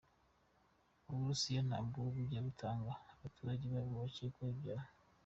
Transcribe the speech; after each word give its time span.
Uburusiya 1.09 1.61
ntabwo 1.69 1.97
bujya 2.15 2.39
butanga 2.45 2.91
abaturage 3.13 3.65
babwo 3.73 3.95
bacyekwaho 4.03 4.51
ibyaha. 4.55 4.87